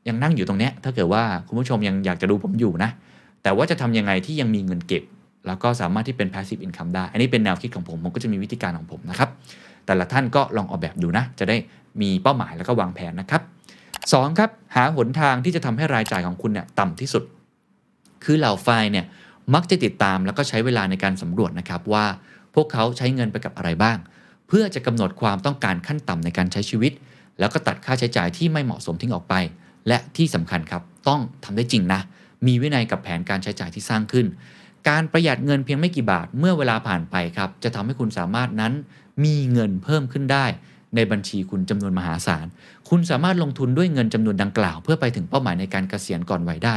[0.08, 2.90] ยังนั่งอยู่ตรงเนี้ยถ้าเกิดว่าคุณผู้ชมยังอยากจะดูผมอยู่นะ
[3.42, 5.02] แต่ว่าจะทำยังไงที่ยังมีเงินเก็บ
[5.46, 9.28] แล้วก็สามารถที่เป็น passive income ได้ อันนี้เป็นแนวคิดของผมผมก็จะมีวิธีการของผมนะครับ
[9.86, 11.56] แต่ละท่านก็ลองออกแบบดูนะ จะได้
[12.00, 13.42] มีเป้าหมายแล้วก็วางแผนนะครับ
[13.90, 14.38] 2.
[14.38, 17.24] ครับ หาหนทางที่จะทำให้รายจ่ายของคุณเนี่ยต่ำที่สุด
[18.24, 19.06] คือเหล่าไฟล์เนี่ย
[19.54, 22.06] มักจะติดตามแล้วก็ใช้เวลาในการสำรวจนะครับว่า
[22.54, 23.98] พวกเขาใช้เงินไปกับอะไรบ้าง
[24.48, 26.92] เพื่อจะกำหนดความต้องการขั้นต่ำในการใช้ชีวิต
[27.38, 29.34] แล้วก็ตัดค่าใช้จ่ายที่ไม่เหมาะสมทิ้งออกไป
[29.88, 32.00] และที่สำคัญครับต้องทำได้จริงนะ
[32.46, 34.26] มีวินัยกับแผนการใช้จ่ายที่สร้างขึ้น
[34.88, 38.72] การประหยัดเงินเพียงไม่กี่บาทเมื่อเวลาผ่านไปครับจะทำให้คุณสามารถนั้น
[39.24, 40.46] มีเงินเพิ่มขึ้นได้
[40.94, 42.46] ในบัญชีคุณจำนวนมหาศาล
[42.88, 46.74] คุณสามารถลงทุนด้วยเงินจำนวนดังกล่าว เพื่อไปถึงเป้าหมายในการเกษียณก่อนวัยได้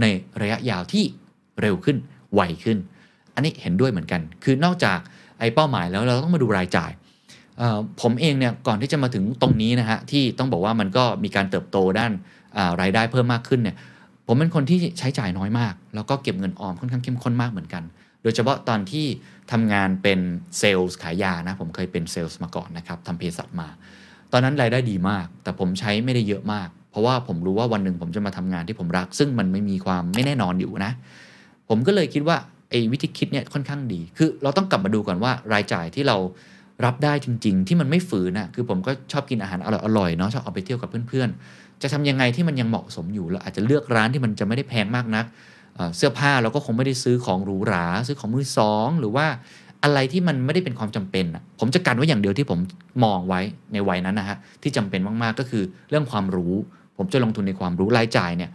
[0.00, 0.04] ใน
[0.40, 1.04] ระยะยาวที่
[1.62, 1.96] เร็วขึ้น
[2.34, 2.78] ไวขึ้น
[3.34, 4.98] อันนี้เห็นด้วยเหมือนกัน คือนอกจาก
[5.38, 6.90] ไอ้เป้าหมายแล้วเราต้องมาดูรายจ่าย
[8.00, 12.12] ผมเองเนี่ยก่อนที่จะมาถึงตรงนี้นะฮะที่ต้องบอกว่ามันก็มีการเติบโตด้าน
[12.80, 13.76] รายได้เพิ่มมากขึ้นเนี่ย
[14.26, 17.82] ผมเป็นคนที่ใช้จ่ายน้อยมาก แล้วก็เก็บเงินออมค่อนข้างเข้มข้นมากเหมือนกัน
[18.22, 19.06] โดยเฉพาะตอนที่
[19.52, 20.20] ทำงานเป็น
[20.58, 23.68] เซลล์ขายยานะผมเคยเป็นเซลล์มาก่อนนะครับทำเภสัชมา
[24.32, 30.92] ตอนนั้นรายได้ดีมาก แต่ผมใช้ไม่ได้เยอะมาก เพราะว่าผมรู้ว่าวันหนึ่งผมจะมาทำงานที่ผมรัก ซึ่งมันไม่มีความไม่แน่นอนอยู่นะ
[31.70, 32.36] ผมก็เลยคิดว่า
[32.70, 36.16] ไอ้วิธีคิดเนี่ยค่อนข้างดี คือเราต้องกลับมาดูก่อนว่ารายจ่ายที่เรา
[36.84, 45.24] รับได้จริง ๆ ที่มันไม่ฝืนนะคือผมก็ชอบกินอาหารอร่อยๆเนาะชอบเอาไปเที่ยวกับเพื่อนๆ จะทำยังไงที่มันยังเหมาะสมอยู่เราอาจจะเลือกร้านที่มันจะไม่ได้แพงมากนัก
[45.96, 49.26] เสื้อผ้าเราก็คงไม่ได้ซื้อของหรูหรา ซื้อของมือสองหรือว่า
[49.84, 52.58] อะไรที่มันไม่ได้เป็นความจำเป็นอะผมจะกันไว้อย่างเดียวที่ผม
[53.04, 53.40] มองไว้
[53.72, 56.54] ในวัยนั้นนะฮะที่จำเป็นมากๆก็คือเรื่องความรู้
[56.96, 58.50] ผมจะลงทุนในความรู้รายจ่ายเนี่ย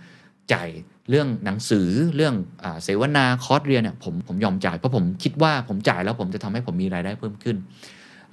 [0.54, 0.68] จ่าย
[1.10, 7.58] เรื่องหนังสือเรื่องอเสวนาคอร์สเรียนเนี่ยผมผมยอมจ่ายเพราะผมคิดว่าผมจ่ายแล้วผมจะทำให้ผมมีรายได้เพิ่มขึ้น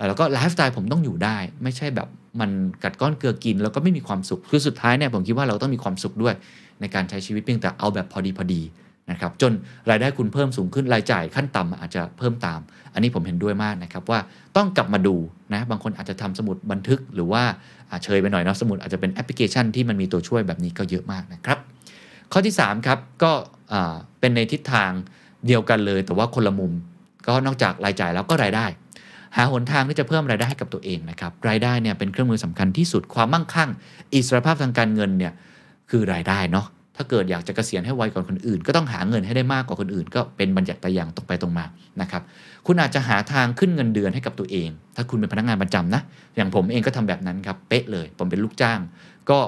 [0.09, 2.09] แล้วก็ไลฟ์สไตล์ผมต้องอยู่ได้ ไม่ใช่แบบ
[2.41, 2.51] มัน
[2.85, 6.35] กัดก้อนเกลือกิน แล้วก็ไม่มีความสุขคือสุดท้ายเนี่ยผมคิดว่าเราต้องมีความสุขด้วย
[6.81, 8.63] ในการใช้ชีวิตเพียงแต่เอาแบบพอดีพอดี
[9.11, 9.53] นะครับจน
[9.91, 12.61] รายได้คุณเพิ่มสูงขึ้นรายจ่ายขั้นต่ำอาจจะเพิ่มตาม
[12.95, 14.21] อันนี้ผมเห็นด้วยมากนะครับว่า
[14.57, 15.17] ต้องกลับมาดู
[15.55, 17.43] นะบางคนอาจจะทำสมุดบันทึกหรือว่า
[17.91, 21.59] อ่าเชยไปหน่อยเนาะสมุดอาจจะเป็นแอปพลิเคชันที่มันมีตัวช่วยแบบนี้ก็เยอะมากนะครับ
[22.33, 23.33] ข้อที่3ครับก็
[24.21, 24.91] เป็นในทิศทาง
[25.47, 26.73] เดียวกันเลย แต่ว่าคนละมุม
[27.27, 28.67] ก็นอกจากรายจ่ายแล้วก็รายได้
[29.37, 33.71] หาหนทางที่จะเพิ่มรายได้ให้กับตัวเองนะครับรายได้เนี่ยเป็นเครื่องมือสำคัญที่สุดความมั่งคั่ง
[34.13, 35.33] อิสรภาพทางการเงินเนี่ย
[35.91, 36.67] คือรายได้เนาะ
[36.97, 41.65] ถ้าเกิดอยากจะเกษียณให้ไวก่อนคนอื่น ก็ต้องหาเงินให้ได้มากกว่าคนอื่น ก็เป็นบัญญัติไปอย่างตรงไปตรงมา
[42.01, 42.23] นะครับ
[42.67, 46.03] คุณอาจจะหาทางขึ้นเงินเดือนให้กับตัวเอง ถ้าคุณเป็นพนักงานประจำนะ
[46.37, 48.81] อย่างผมเองก็ทำแบบนั้นครับเป๊ะเลย ผมเป็นลูกจ้าง
[49.31, 49.39] ก็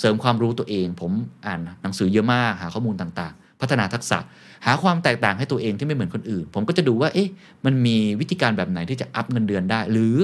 [0.00, 1.12] เสริมความรู้ตัวเอง ผม
[1.46, 4.18] อ่านหนังสือเยอะมากหาข้อมูลต่างๆ พัฒนาทักษะ
[4.66, 7.28] หาความแตกต่างให้ตัวเองที่ไม่เหมือนคนอื่น ผมก็จะดูว่าเอ๊ะ
[7.64, 10.16] มันมีวิธีการแบบไหนที่จะอัพเงินเดือนได้ หรือ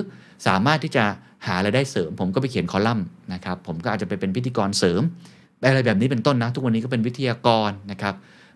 [0.47, 1.05] สามารถที่จะ
[1.47, 5.03] หารายได้เสริม ผมก็ไปเขียนคอลัมน์นะครับผมก็อาจจะไปเป็นพิธีกรเสริม
[5.69, 8.15] อะไรแบบนี้เป็นต้นนะ ทุกวันนี้ก็เป็นวิทยากรนะครับ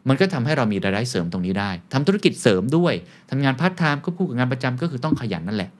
[0.09, 2.95] มันก็ทำให้เรามีรายได้เสริมตรงนี้ได้ทำธุรกิจเสริมด้วย
[3.31, 5.71] ทำงานพาร์ทไทม์ก็คู่กับงานประจำก็คือต้องขยันนั่นแหละ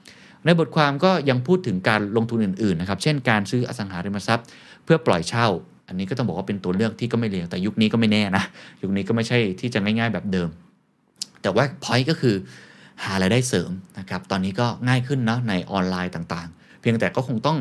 [0.45, 4.45] ในบทความก็ยังพูดถึงการลงทุนอื่นๆนะครับเช่นการซื้ออสังหาริมทรัพย์
[4.83, 5.47] เพื่อปล่อยเช่า
[5.87, 8.43] อันนี้ก็ต้องบอกว่าเป็นตัวเลือกที่ก็ไม่เลวแต่ยุคนี้ก็ไม่แน่นะ
[8.81, 10.49] ยุคนี้ก็ไม่ใช่ที่จะง่าย ๆ แบบเดิม
[11.41, 12.35] แต่ว่า point ก็คือ
[13.03, 17.57] หารายได้เสริมนะครับตอนนี้ก็ง่ายขึ้นเนาะในออนไลน์ต่างๆ เพียงแต่ก็คงต้อง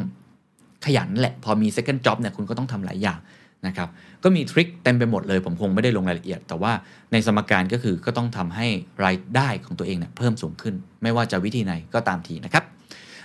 [0.85, 3.19] ขยันแหละ พอมี second job เนี่ยคุณก็ต้องทำหลายอย่าง
[3.67, 3.89] นะครับ
[4.25, 6.73] ก็มีทริคเต็มไปหมดเลย ผมคงไม่ได้ลงรายละเอียด แต่ว่า
[7.13, 8.67] ในสมการก็คือก็ต้องทำให้
[9.05, 12.65] รายได้ของตัวเองเนี่ยเพิ่มสูงขึ้น ไม่ว่าจะวิธีไหนก็ตามทีนะครับ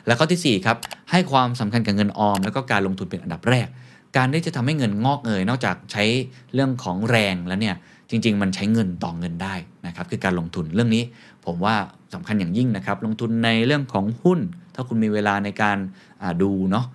[0.06, 0.78] แล้วข้อที่ 4 ครับ
[1.12, 3.68] ให้ความสำคัญกับเงินออม แล้วก็การลงทุนเป็นอันดับแรก
[4.18, 6.04] การที่จะทำให้เงินงอกเงยนอกจากใช้
[6.54, 7.76] เรื่องของแรงแล้วเนี่ย
[8.10, 9.56] จริง ๆ มันใช้เงินต่อเงินได้
[9.88, 11.04] นะครับคือการลงทุนเรื่องนี้
[11.46, 11.76] ผมว่า
[12.13, 14.39] สำคัญอย่างยิ่งนะครับลงทุนในเรื่องของหุ้น
[14.76, 15.78] ถ้าคุณมีเวลาในการ
[16.42, 16.86] ดูเนาะ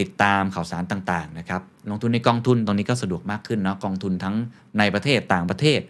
[0.00, 4.34] ติดตามข่าวสารต่างๆนะครับลงทุนในกองทุนตรงนี้ก็สะดวกมากขึ้นเนาะกองทุนทั้ง
[4.78, 5.80] ในประเทศต่างประเทศ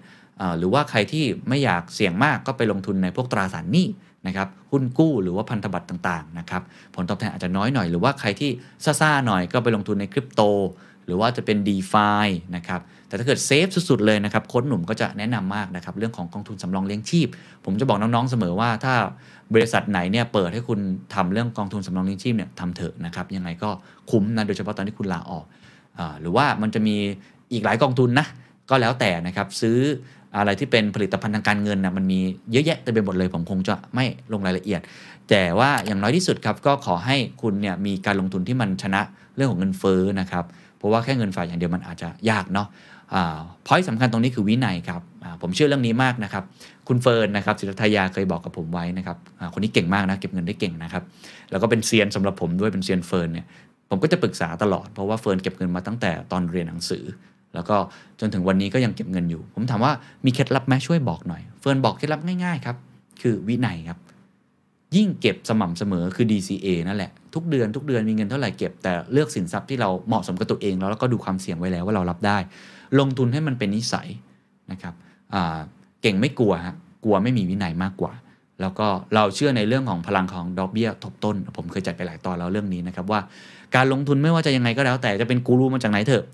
[0.59, 3.87] หรือว่าใครที่ไม่อยากเสี่ยงมากก็ไปลงทุนในพวกตราสารหนี้
[4.27, 6.63] นะครับหุ้นกู้หรือว่าพันธบัตรต่างๆนะครับ
[6.95, 8.51] ผลตอบแทนอาจจะน้อยหน่อยหรือว่าใครที่
[9.01, 10.43] ซ่าๆหน่อยก็ไปลงทุนในคริปโต
[11.07, 17.29] หรือว่าจะเป็น d e f i นะครับแต่ถ้าเกิดเซฟสุดๆเลยนะครับโค้ชหนุ่มก็จะแนะนำมากนะครับเรื่องของกองทุนสำรองเลี้ยงชีพ
[17.65, 18.95] ผมจะบอกน้องๆเสมอว่าถ้า
[19.55, 20.81] บริษัทไหนเนี่ยเปิดให้คุณ
[21.15, 23.71] ทำเรื่องกองทุนสำรองเลี้ยงชีพเนี่ยทำเถอะนะครับยังไงก็
[24.11, 25.45] คุ้มนะโดยเฉพาะตอนที่คุณลาออก
[25.99, 26.97] อหรือว่ามันจะมี
[27.53, 28.27] อีกหลายกองทุนนะ
[28.71, 29.79] ก็แล้วแต่นะครับซื้อ
[30.37, 32.19] อะไรที่เป็นผลิตภัณฑ์ทางการเงินนะมันมี
[32.53, 34.81] เยอะแยะเต็มไปหมดเลย ผมคงจะไม่ลงรายละเอียด
[35.29, 39.01] แต่ว่าอย่างน้อยที่สุดครับก็ขอให้คุณเนี่ยมีการลงทุนที่มันชนะ
[39.37, 40.45] เรื่องของเงินเฟ้อนะครับ
[40.79, 42.69] เพราะว่าแค่เงินฝากอย่างเดียวมันอาจจะยากเนาะ
[43.67, 45.03] พอยต์สำคัญตรงนี้คือวินัยครับ
[45.43, 46.45] ผมเชื่อเรื่องนี้มากนะครับ
[46.89, 49.17] คุณเฟิร์นนะครับศิรัถยาเคยบอกกับผมไว้นะครับ
[49.53, 51.03] คนนี้เก่งมากนะเก็บเงินได้เก่งนะครับ
[51.51, 53.47] แล้วก็เป็นเซียนสำหรับผมด้วยเป็นเซียนเฟิร์นเนี่ย
[53.91, 57.05] ผมก็จะปรึกษาตลอดเพราะว่าเฟิร์นเก็บเงินมาตั้งแต่ตอนเรียนหนังสือ
[57.55, 57.77] แล้วก็
[58.21, 59.93] จนถึงวันนี้ก็ยังเก็บเงินอยู่ ผมถามว่า
[60.25, 62.77] มีเคล็ดลับไหมช่วยบอกหน่อย เฟิร์นบอกเคล็ดลับง่ายๆครับ
[63.23, 63.99] คือวินัยครับ
[64.97, 72.39] ยิ่งเก็บสม่ำเสมอคือ DCA นั่นแหละ ทุกเดือนทุกเดือนมีเงินเท่าไหร่เก็บ แต่เลือกสินทรัพย์ที่เราเหมาะสมกับตัวเองแล้วแล้วก็ดูความเสี่ยงไว้แล้วว่าเรารับได้
[72.99, 74.09] ลงทุนให้มันเป็นนิสัย
[74.73, 74.95] นะครับ
[76.03, 78.13] เก่งไม่กลัวฮะกลัวไม่มีวินัยมากกว่า
[78.61, 83.21] แล้วก็เราเชื่อในเรื่องของพลังของดอกเบี้ยทบต้น ผมเคยจัดไปหลายตอนแล้วเรื่องนี้นะครับว่า
[83.75, 86.25] การลงทุนไม่ว่าจะยังไงก็แล้วแต่จะเป็นกูรูมาจากไหนเถอะ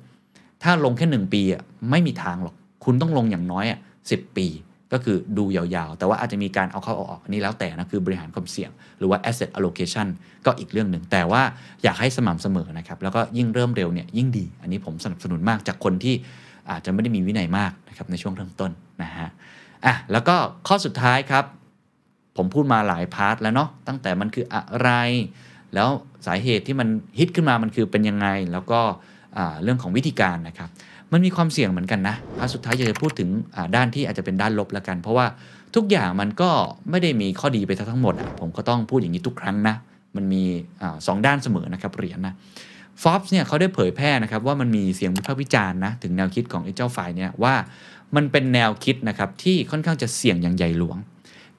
[0.62, 3.78] ถ้าลงแค่หนึ่งปีอะไม่มีทางหรอก คุณต้องลงอย่างน้อยอะ
[4.10, 4.46] สิปี
[4.92, 10.06] ก็คือดูยาวๆ แต่ว่าอาจจะมีการเอาเข้าเอาออกอันนี้แล้วแต่นะ คือบริหารความเสี่ยง หรือว่า asset allocation
[10.46, 11.42] ก็อีกเรื่องหนึ่ง แต่ว่า
[11.82, 16.14] อยากให้สม่ำเสมอนะครับ แล้วก็ยิ่งเริ่มเร็วเนี่ยยิ่งดี อันนี้ผมสนับสนุนมากจากคนที่
[16.70, 18.70] อาจจะไม่ได้มีวินัยมากนะครับในช่วงเริ่มต้น
[19.02, 19.28] นะฮะ
[19.84, 20.36] อะแล้วก็
[20.68, 21.44] ข้อสุดท้ายครับ
[22.36, 24.90] ผมพูดมาหลายพาร์ทแล้วเนาะตั้งแต่มันคืออะไร
[25.74, 25.88] แล้ว
[26.26, 26.88] สาเหตุที่มัน
[27.18, 28.80] ฮิตขึ้นมามันคือเป็นยังไงแล้วก็
[29.62, 30.68] เรื่องของวิธีการนะครับ
[31.12, 33.28] มันมีความเสี่ยงเหมือนกันนะพาสุดท้ายจะพูดถึง
[33.76, 35.26] ด้านที่อาจจะเป็นด้านลบแล้วกัน เพราะว่า
[35.74, 36.50] ทุกอย่างมันก็
[36.90, 39.74] ไม่ได้มีข้อดีไปทั้งหมดอะผมก็ต้องพูดอย่างนี้ทุกครั้งนะ
[40.16, 40.42] มันมี
[40.82, 42.34] อสองด้านเสมอนะครับเหรียญนะ
[43.02, 47.54] Forbes เนี่ยเขาได้เผยแพร่นะครับว่ามันมีเสียงวิพากษ์วิจารณ์นะถึงแนวคิดของไอ้เจ้าฝ่ายเนี่ยว่า
[48.16, 50.96] มันเป็นแนวคิดนะครับที่ค่อนข้างจะเสี่ยงอย่างใหญ่หลวง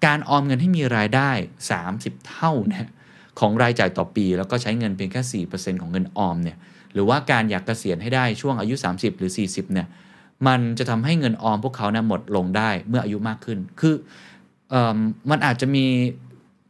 [0.05, 1.31] การออมเงินให้มีรายได้
[1.79, 2.87] 30 เท่าเนี่ย
[3.39, 6.57] ของรายจ่ายต่อปี แล้วก็ใช้เงินเพียงแค่ 4%ของเงินออมเนี่ย
[6.93, 9.87] หรือว่าการอยากเกษียณให้ได้ช่วงอายุ 30 หรือ 40เนี่ย
[10.47, 13.93] มันจะทำให้เงินออมพวกเขาเนี่ยหมดลงได้เมื่ออายุมากขึ้น คือ
[14.73, 14.75] อ
[15.29, 15.85] มันอาจจะมี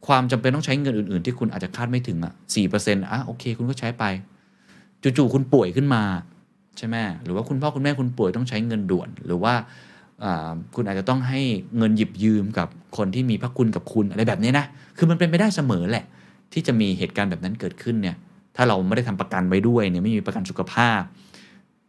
[0.08, 2.34] ความจำเป็นต้องใช้เงินอื่น ๆ ที่คุณอาจจะคาดไม่ถึงอะ
[2.72, 4.04] 4%อะโอเค คุณก็ใช้ไป
[5.02, 6.04] จู่ๆคุณป่วยขึ้นมา
[6.78, 9.54] ใช่ไหมหรือว่าคุณพ่อคุณแม่คุณป่วยต้องใช้เงินด่วน หรือว่า
[10.76, 11.42] คุณอาจจะต้องให้
[11.78, 14.66] เงินหยิบยืมกับคนที่มีพระคุณกับคุณอะไรแบบนี้นะ
[14.98, 16.06] คือมันเป็นไปได้เสมอแหละ
[16.54, 18.16] ที่จะมีเหตุการณ์แบบนั้นเกิดขึ้นเนี่ย
[18.58, 21.02] ถ้าเราไม่ได้ทำประกันไว้ด้วยเนี่ยไม่มีประกันสุขภาพ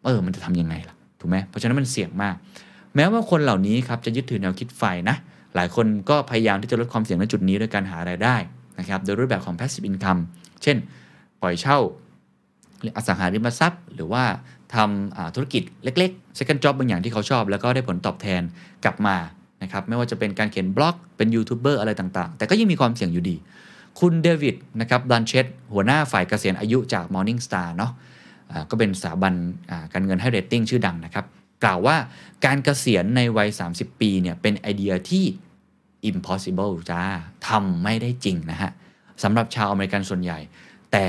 [0.05, 2.35] เออ มันจะทำยังไงล่ะ ถูกไหมเพราะฉะนั้นมันเสี่ยงมาก
[2.97, 5.17] แม้ว่าคนเหล่านี้ครับจะยึดถือแนวคิดไฟนะ
[5.55, 8.37] หลายคนก็พยายามที่จะลดความเสี่ยงในจุดนี้ด้วยการหารายได้
[8.79, 10.21] นะครับ โดยรูปแบบของ passive income
[10.63, 10.77] เช่น
[11.41, 11.79] ปล่อยเช่า
[12.97, 14.25] อสังหาริมทรัพย์ หรือว่า
[14.75, 18.43] ทำธุรกิจเล็กๆ second job บางอย่างที่เขาชอบ แล้วก็ได้ผลตอบแทน
[18.85, 19.17] กลับมา
[19.63, 23.37] นะครับ ไม่ว่าจะเป็นการเขียนบล็อก เป็นยูทูบเบอร์อะไรต่างๆ แต่ก็ยังมีความเสี่ยงอยู่ดี
[23.99, 27.93] คุณเดวิดนะครับบลันเชตหัวหน้าฝ่ายเกษียณอายุจาก Morningstar เนาะ
[28.71, 29.33] ก็เป็นสถาบัน
[29.93, 31.25] การเงินให้เรตติ้งชื่อดังนะครับ
[31.65, 31.97] กล่าวว่า
[32.45, 35.25] การเกษียณในวัย 30 ปีเนี่ยเป็นไอเดียที่
[36.11, 37.03] impossible จ้า
[37.49, 38.71] ทำไม่ได้จริงนะฮะ
[39.23, 40.39] สำหรับชาวอเมริกันส่วนใหญ่
[40.93, 41.07] แต่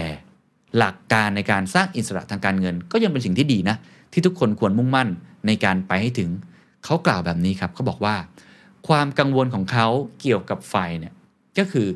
[0.78, 3.78] หลักการในการสร้างอิสระทางการเงิน ก็ยังเป็นสิ่งที่ดีนะ
[4.14, 5.10] ที่ทุกคนควรมุ่งมั่น
[5.48, 6.30] ในการไปให้ถึง
[6.86, 8.16] เขากล่าวแบบนี้ครับเขาบอกว่า
[8.88, 9.88] ความกังวลของเขา
[10.22, 11.14] เกี่ยวกับไฟเนี่ย
[11.58, 11.88] ก็คือ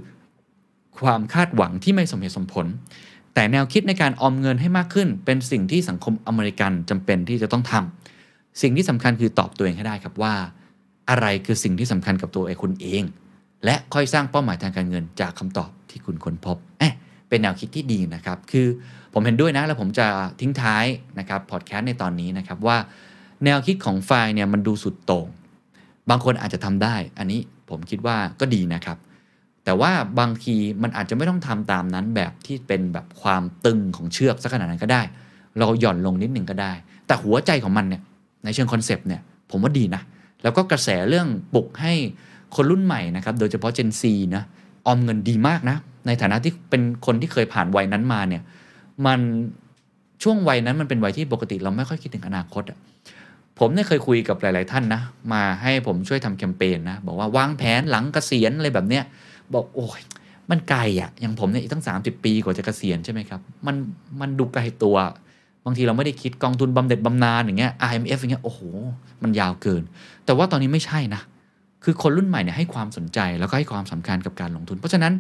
[1.00, 2.68] ความคาดหวังที่ไม่สมเหตุสมผล
[3.34, 10.34] แต่แนวคิดในการออมเงินให้มากขึ้น เป็นสิ่งที่สังคมอเมริกันจำเป็นที่จะต้องทำสิ่งที่สำคัญคือตอบตัวเองให้ได้ครับว่า
[11.10, 13.04] อะไรคือสิ่งที่สำคัญกับตัวเองคุณเอง
[13.66, 16.94] และค่อยสร้างเป้าหมายทางการเงินจากคำตอบที่คุณค้นพบเอ๊ะ
[17.30, 18.68] เป็นแนวคิดที่ดีนะครับ คือ
[19.14, 20.08] ผมเห็นด้วยนะ แล้วผมจะ
[20.40, 20.86] ทิ้งท้าย
[21.20, 22.78] นะครับพอดแคสต์ในตอนนี้นะครับว่า
[23.46, 25.28] แนวคิดของไฟเนี่ยมันดูสุดโต่ง
[26.10, 28.98] บางคนอาจจะทำได้ อันนี้ผมคิดว่าก็ดีนะครับ
[29.66, 35.02] แต่ว่าบางทีมันอาจจะไม่ต้องทำตามนั้นแบบที่เป็นแบบความตึงของเชือกสักขนาดนั้นก็ได้
[35.60, 36.74] เราหย่อนลงนิดหนึ่งก็ได้
[37.08, 38.02] แต่หัวใจของมันเนี่ย
[38.44, 39.22] ในเชิงคอนเซปต์เนี่ย
[39.52, 40.02] ผมว่าดีนะ
[40.44, 41.94] แล้วก็กระแสเรื่องปลุกให้
[42.56, 44.04] คนรุ่นใหม่นะครับโดยเฉพาะ Gen Z
[44.36, 44.44] นะ
[44.86, 48.42] ออมเงินดีมากนะ ในฐานะที่เป็นคนที่เคยผ่านวัยนั้นมาเนี่ย
[49.06, 49.20] มัน
[50.24, 52.80] ช่วงวัยนั้นมันเป็นวัยที่ปกติเราไม่ค่อยคิดถึงอนาคตอะ
[53.60, 55.02] ผมเนี่ยเคยคุยกับหลาย ๆ ท่านนะ
[55.34, 59.04] มาให้ผมช่วยทำแคมเปญนะ บอกว่าวางแผนหลังเกษียณอะไรแบบเนี้ย
[59.56, 60.02] บอกโอ้ย
[60.52, 63.76] มันไกลอะอย่างผมเนี่ยอีกตั้ง 30 ปีกว่าจะเกษียณใช่ไหมครับ มัน
[64.22, 64.96] มันดูไกลตัว
[65.66, 68.60] บางทีเราไม่ได้คิดกองทุนบำเหน็จบำนาญอย่างเงี้ย IMF อย่างเงี้ยโอ้โห
[69.24, 69.84] มันยาวเกิน
[70.26, 71.22] แต่ว่าตอนนี้ไม่ใช่นะ
[71.84, 75.14] คือคนรุ่นใหม่เนี่ยให้ความสนใจแล้วก็ให้ความสำคัญกับการลงทุน เพราะฉะนั้น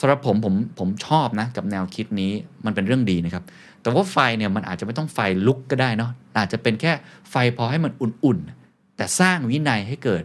[0.00, 2.32] สำหรับผมผมผมชอบนะกับแนวคิดนี้
[2.64, 3.44] มันเป็นเรื่องดีนะครับ
[3.82, 6.92] แต่ว่าไฟเนี่ยมันอาจจะไม่ต้องไฟลุกก็ได้เนาะอาจจะเป็นแค่
[7.30, 10.24] ไฟพอให้มันอุ่นๆแต่สร้างวินัยให้เกิด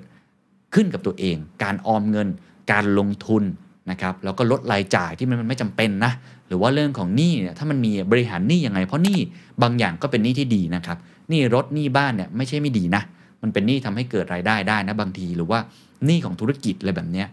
[0.73, 2.27] ขึ้นกับตัวเอง การออมเงิน
[2.71, 3.43] การลงทุน
[3.91, 6.11] นะครับแล้วก็ลดรายจ่ายที่มันไม่จำเป็นนะ
[6.47, 9.19] หรือว่าเรื่องของหนี้เนี่ยถ้ามันมีบริหารหนี้ยังไง เพราะหนี้
[9.63, 10.97] บางอย่างก็เป็นหนี้ที่ดีนะครับ
[11.29, 13.01] หนี้รถหนี้บ้านเนี่ยไม่ใช่ไม่ดีนะ
[13.41, 15.59] มันเป็นหนี้ทำให้เกิดรายได้ได้นะบางทีหรือว่า
[16.05, 17.27] หนี้ของธุรกิจอะไรแบบเนี้ย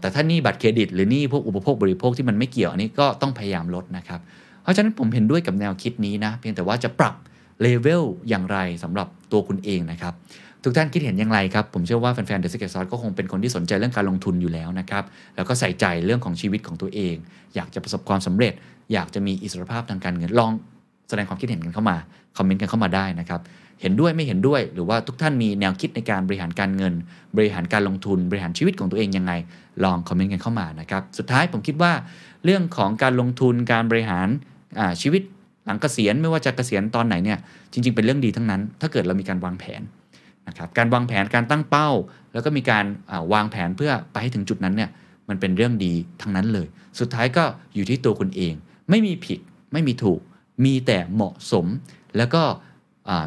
[0.00, 4.20] แต่ถ้าหนี้บัตรเครดิต หรือหนี้พวกอุปโภคบริโภคที่มันไม่เกี่ยวอันนี้ก็ต้องพยายามลดนะครับ
[4.62, 7.14] เพราะฉะนั้นผมเห็นด้วยกับแนวคิดนี้นะเพียงแต่ว่าจะปรับ
[7.62, 10.14] เลเวลอย่างไรสำหรับตัวคุณเองนะครับ
[10.64, 15.04] ทุกท่านคิดเห็นอย่างไรครับ ผมเชื่อว่าแฟนๆ The Secret Sauce ก็คงเป็นคนที่สนใจเรื่องการลงทุนอยู่แล้วนะครับ
[15.36, 17.14] แล้วก็ใส่ใจเรื่องของชีวิตของตัวเอง
[17.54, 18.52] อยากจะประสบความสำเร็จ
[18.92, 20.50] อยากจะมีอิสรภาพทางการเงินลอง
[21.08, 21.96] แสดงความคิดเห็นกันเข้ามา
[22.36, 23.40] คอมเมนต์กันเข้ามาได้นะครับ
[23.80, 26.94] เห็นด้วยไม่เห็นด้วยหรือว่าทุกท่านมีแนวคิดในการบริหารการเงิน
[27.36, 29.32] บริหารการลงทุน บริหารชีวิตของตัวเองยังไง
[29.84, 31.92] ลองคอมเมนต์กันเข้ามานะครับสุดท้ายผมคิดว่า
[32.44, 34.28] เรื่องของการลงทุนการบริหาร
[35.02, 35.22] ชีวิต
[35.66, 37.38] หลังเกษียณไม่ว่าจะเกษียณตอนไหนเนี่ย
[37.72, 39.82] จริง ๆ เป็นเรื่องดีทั้งนั้น ถ้าเกิดเรามีการวางแผน
[40.48, 41.90] นะครับการวางแผนการตั้งเป้า
[42.32, 44.90] แล้วก็มีการาวางแผนเพื่อไปให้ถึงจุดนั้นเนี่ย
[45.28, 46.66] มันเป็นเรื่องดีทั้งนั้นเลย
[47.00, 48.54] สุดท้ายก็อยู่ที่ตัวคุณเอง
[48.90, 49.38] ไม่มีผิด
[49.72, 50.20] ไม่มีถูก
[50.64, 51.66] มีแต่เหมาะสม
[52.16, 52.42] แล้วก็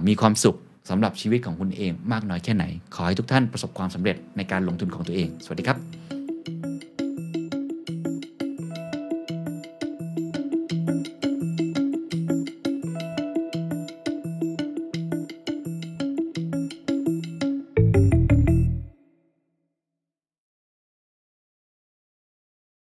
[0.07, 0.57] มีความสุข
[0.89, 6.16] สำหรับชีวิตของคุณเองมากน้อยแค่ไหน ขอให้ทุกท่านประสบความสำเร็จในการลงทุนของตัวเอง สวัสดีครับ